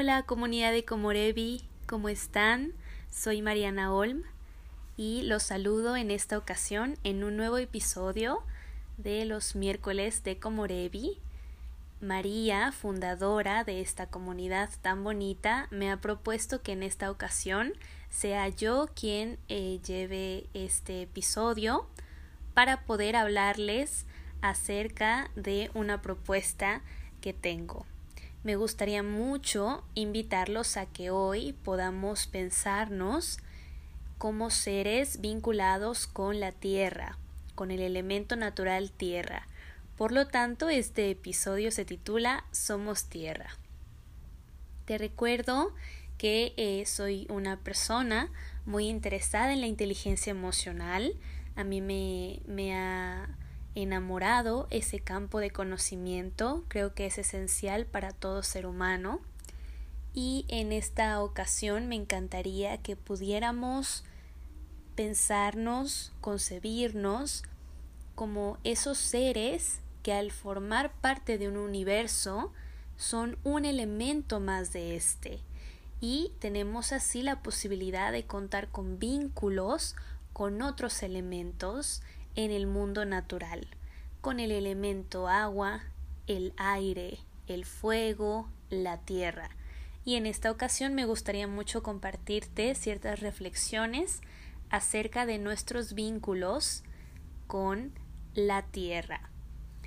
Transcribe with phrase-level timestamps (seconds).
[0.00, 2.72] Hola comunidad de Comorevi, ¿cómo están?
[3.10, 4.22] Soy Mariana Olm
[4.96, 8.44] y los saludo en esta ocasión en un nuevo episodio
[8.96, 11.18] de los miércoles de Comorevi.
[12.00, 17.72] María, fundadora de esta comunidad tan bonita, me ha propuesto que en esta ocasión
[18.08, 21.88] sea yo quien eh, lleve este episodio
[22.54, 24.06] para poder hablarles
[24.42, 26.82] acerca de una propuesta
[27.20, 27.84] que tengo.
[28.44, 33.38] Me gustaría mucho invitarlos a que hoy podamos pensarnos
[34.16, 37.18] como seres vinculados con la tierra,
[37.56, 39.48] con el elemento natural tierra.
[39.96, 43.56] Por lo tanto, este episodio se titula Somos tierra.
[44.84, 45.74] Te recuerdo
[46.16, 48.30] que eh, soy una persona
[48.66, 51.14] muy interesada en la inteligencia emocional.
[51.56, 53.28] A mí me, me ha
[53.82, 59.20] enamorado ese campo de conocimiento, creo que es esencial para todo ser humano.
[60.14, 64.04] Y en esta ocasión me encantaría que pudiéramos
[64.94, 67.44] pensarnos, concebirnos
[68.14, 72.52] como esos seres que al formar parte de un universo
[72.96, 75.40] son un elemento más de este
[76.00, 79.96] y tenemos así la posibilidad de contar con vínculos
[80.32, 82.02] con otros elementos
[82.36, 83.66] en el mundo natural,
[84.20, 85.82] con el elemento agua,
[86.26, 89.50] el aire, el fuego, la tierra.
[90.04, 94.20] Y en esta ocasión me gustaría mucho compartirte ciertas reflexiones
[94.70, 96.82] acerca de nuestros vínculos
[97.46, 97.92] con
[98.34, 99.30] la tierra.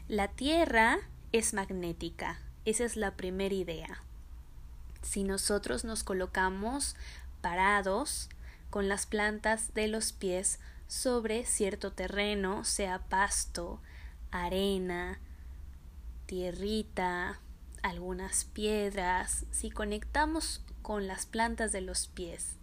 [0.08, 1.00] La tierra
[1.32, 4.04] es magnética, esa es la primera idea.
[5.02, 6.96] Si nosotros nos colocamos
[7.42, 8.30] parados
[8.70, 13.82] con las plantas de los pies sobre cierto terreno, sea pasto,
[14.32, 15.20] arena,
[16.26, 17.40] tierrita,
[17.84, 22.58] algunas piedras, si conectamos con las plantas de los pies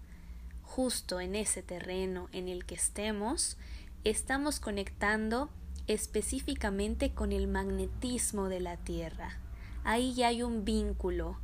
[0.69, 3.57] justo en ese terreno en el que estemos,
[4.05, 5.51] estamos conectando
[5.87, 9.39] específicamente con el magnetismo de la Tierra.
[9.83, 11.39] Ahí ya hay un vínculo.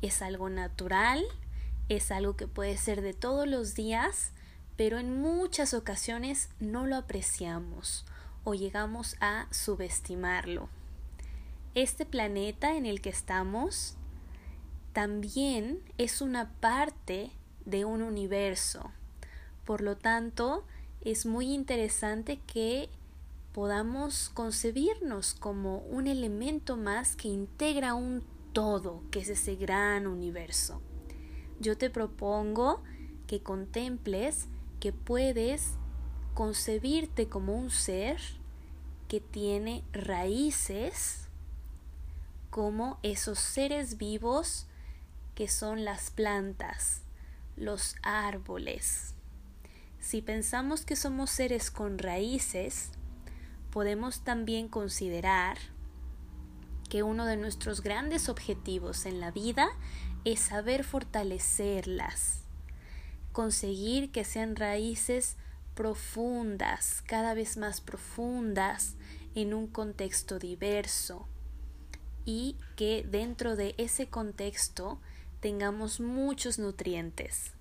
[0.00, 1.22] Es algo natural,
[1.88, 4.30] es algo que puede ser de todos los días,
[4.76, 8.06] pero en muchas ocasiones no lo apreciamos
[8.44, 10.68] o llegamos a subestimarlo.
[11.74, 13.96] Este planeta en el que estamos
[14.92, 17.30] también es una parte
[17.64, 18.90] de un universo.
[19.64, 20.64] Por lo tanto,
[21.02, 22.88] es muy interesante que
[23.52, 30.80] podamos concebirnos como un elemento más que integra un todo, que es ese gran universo.
[31.60, 32.82] Yo te propongo
[33.26, 34.48] que contemples
[34.80, 35.74] que puedes
[36.38, 38.20] concebirte como un ser
[39.08, 41.26] que tiene raíces
[42.48, 44.68] como esos seres vivos
[45.34, 47.02] que son las plantas,
[47.56, 49.16] los árboles.
[49.98, 52.92] Si pensamos que somos seres con raíces,
[53.72, 55.58] podemos también considerar
[56.88, 59.70] que uno de nuestros grandes objetivos en la vida
[60.24, 62.44] es saber fortalecerlas
[63.32, 65.36] conseguir que sean raíces
[65.78, 68.96] profundas, cada vez más profundas,
[69.36, 71.28] en un contexto diverso
[72.24, 74.98] y que dentro de ese contexto
[75.38, 77.52] tengamos muchos nutrientes.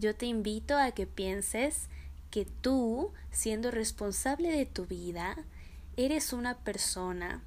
[0.00, 1.88] Yo te invito a que pienses
[2.32, 5.36] que tú, siendo responsable de tu vida,
[5.96, 7.40] eres una persona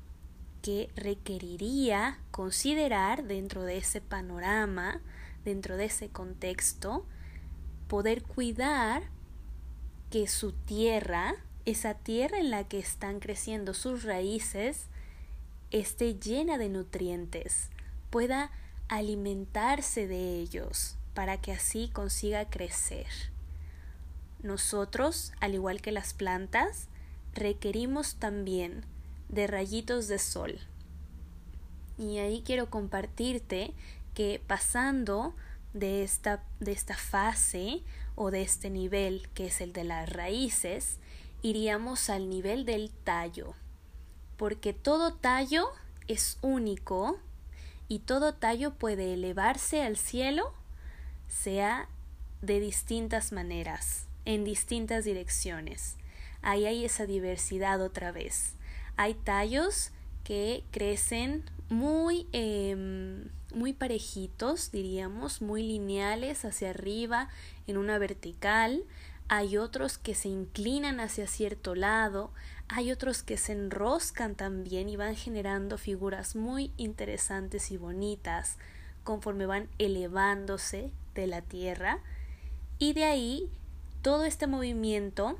[0.61, 5.01] que requeriría considerar dentro de ese panorama,
[5.43, 7.05] dentro de ese contexto,
[7.89, 9.16] poder cuidar
[10.09, 11.35] que su tierra,
[11.65, 14.87] esa tierra en la que están creciendo sus raíces,
[15.71, 17.69] esté llena de nutrientes,
[18.09, 18.51] pueda
[18.87, 23.07] alimentarse de ellos para que así consiga crecer.
[24.43, 26.87] Nosotros, al igual que las plantas,
[27.33, 28.85] requerimos también
[29.29, 30.59] de rayitos de sol.
[31.97, 33.73] Y ahí quiero compartirte
[34.13, 35.35] que pasando
[35.73, 37.81] de esta, de esta fase
[38.17, 40.97] o de este nivel que es el de las raíces,
[41.41, 43.53] iríamos al nivel del tallo,
[44.35, 45.69] porque todo tallo
[46.07, 47.19] es único
[47.87, 50.51] y todo tallo puede elevarse al cielo,
[51.29, 51.87] sea
[52.41, 55.95] de distintas maneras, en distintas direcciones.
[56.41, 58.55] Ahí hay esa diversidad otra vez.
[58.95, 59.91] Hay tallos
[60.23, 67.29] que crecen muy em, muy parejitos, diríamos, muy lineales hacia arriba
[67.67, 68.83] en una vertical,
[69.29, 72.31] hay otros que se inclinan hacia cierto lado,
[72.69, 78.57] hay otros que se enroscan también y van generando figuras muy interesantes y bonitas,
[79.03, 81.99] conforme van elevándose de la Tierra
[82.79, 83.49] y de ahí
[84.01, 85.37] todo este movimiento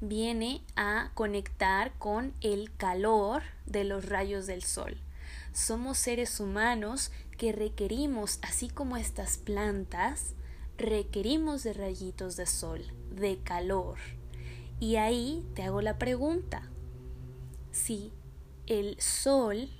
[0.00, 4.98] viene a conectar con el calor de los rayos del sol.
[5.56, 10.34] Somos seres humanos que requerimos, así como estas plantas,
[10.76, 13.96] requerimos de rayitos de sol, de calor.
[14.80, 16.68] Y ahí te hago la pregunta,
[17.72, 18.12] si
[18.66, 19.70] el sol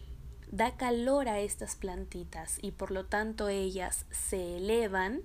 [0.50, 5.20] da calor a estas plantitas y por lo tanto ellas se elevan,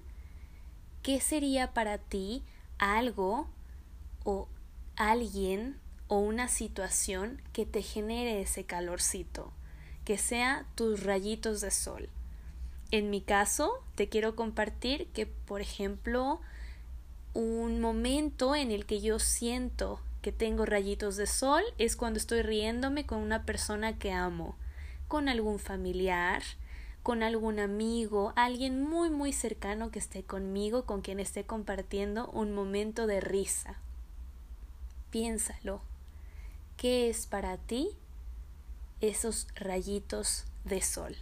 [1.01, 2.43] ¿qué sería para ti
[2.77, 3.47] algo
[4.25, 4.49] o
[4.97, 9.53] alguien o una situación que te genere ese calorcito,
[10.11, 12.09] que sea tus rayitos de sol?
[12.91, 16.41] En mi caso, te quiero compartir que, por ejemplo,
[17.33, 22.41] un momento en el que yo siento que tengo rayitos de sol es cuando estoy
[22.41, 24.57] riéndome con una persona que amo,
[25.07, 26.43] con algún familiar,
[27.03, 32.53] con algún amigo, alguien muy muy cercano que esté conmigo, con quien esté compartiendo un
[32.53, 33.77] momento de risa.
[35.09, 35.79] Piénsalo.
[36.75, 37.91] ¿Qué es para ti
[39.01, 41.15] esos rayitos de sol?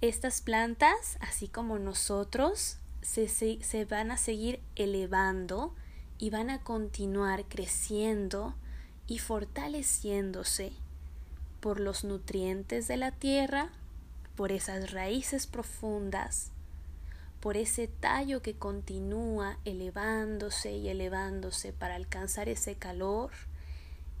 [0.00, 5.74] Estas plantas, así como nosotros, se, se, van a seguir elevando
[6.18, 8.54] y van a continuar creciendo
[9.06, 10.72] y fortaleciéndose
[11.60, 13.70] por los nutrientes de la tierra,
[14.34, 16.50] por esas raíces profundas,
[17.40, 23.30] por ese tallo que continúa elevándose y elevándose para alcanzar ese calor,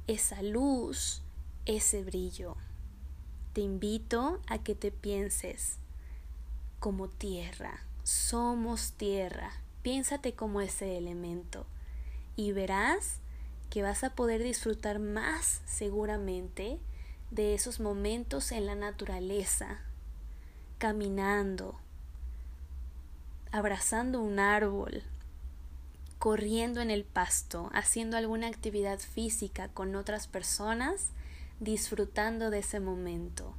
[0.06, 1.21] esa luz,
[1.66, 2.56] ese brillo
[3.52, 5.76] te invito a que te pienses
[6.80, 7.84] como tierra.
[8.02, 9.52] Somos tierra.
[9.82, 11.66] Piénsate como ese elemento
[12.34, 13.18] y verás
[13.68, 16.78] que vas a poder disfrutar más seguramente
[17.30, 19.80] de esos momentos en la naturaleza,
[20.78, 21.78] caminando,
[23.50, 25.02] abrazando un árbol,
[26.18, 31.10] corriendo en el pasto, haciendo alguna actividad física con otras personas
[31.62, 33.54] disfrutando de ese momento,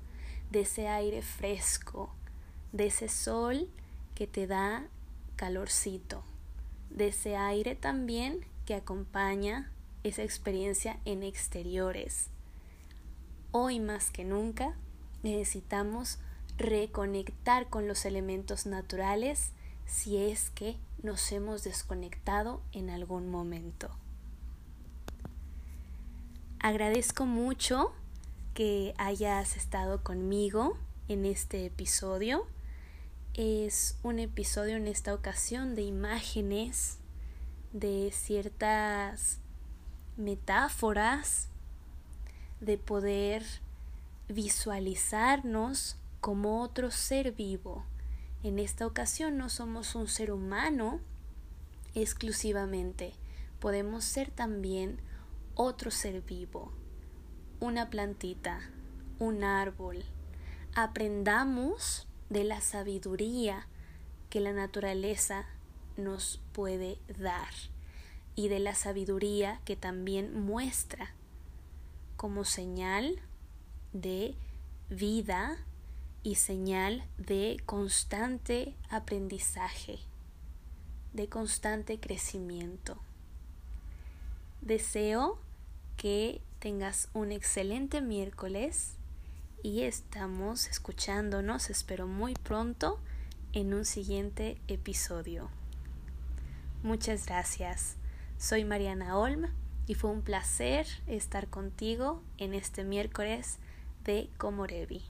[0.52, 2.14] de ese aire fresco,
[2.74, 3.70] de ese sol
[4.14, 4.88] que te da
[5.38, 6.24] calorcito,
[6.90, 9.72] de ese aire también que acompaña
[10.04, 12.28] esa experiencia en exteriores.
[13.52, 14.76] Hoy más que nunca
[15.24, 16.20] necesitamos
[16.58, 19.52] reconectar con los elementos naturales
[19.86, 23.90] si es que nos hemos desconectado en algún momento.
[26.64, 27.92] Agradezco mucho
[28.54, 30.78] que hayas estado conmigo
[31.10, 32.48] en este episodio.
[33.34, 37.00] Es un episodio en esta ocasión de imágenes,
[37.74, 39.40] de ciertas
[40.16, 41.50] metáforas,
[42.62, 43.44] de poder
[44.30, 47.84] visualizarnos como otro ser vivo.
[48.42, 51.02] En esta ocasión no somos un ser humano
[51.94, 53.12] exclusivamente,
[53.60, 55.02] podemos ser también
[55.56, 56.72] otro ser vivo,
[57.60, 58.72] una plantita,
[59.20, 60.04] un árbol.
[60.76, 63.68] Aprendamos de la sabiduría
[64.30, 65.46] que la naturaleza
[65.98, 67.54] nos puede dar
[68.36, 71.14] y de la sabiduría que también muestra
[72.18, 73.20] como señal
[73.92, 74.36] de
[74.90, 75.58] vida
[76.24, 80.00] y señal de constante aprendizaje,
[81.14, 82.98] de constante crecimiento.
[84.66, 85.38] Deseo
[85.98, 88.96] que tengas un excelente miércoles
[89.62, 92.98] y estamos escuchándonos, espero muy pronto,
[93.52, 95.50] en un siguiente episodio.
[96.82, 97.98] Muchas gracias.
[98.38, 99.48] Soy Mariana Olm
[99.86, 103.60] y fue un placer estar contigo en este miércoles
[104.06, 105.02] de Comorevi.